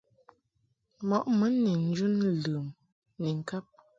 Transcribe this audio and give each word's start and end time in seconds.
Mɔʼ 1.07 1.25
mun 1.37 1.53
ni 1.63 1.71
njun 1.89 2.13
ləm 2.47 2.67
ni 3.19 3.29
ŋkab. 3.39 3.65